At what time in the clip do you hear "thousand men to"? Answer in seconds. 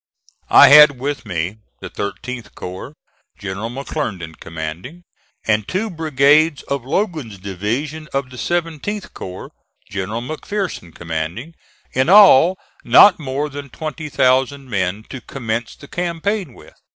14.09-15.21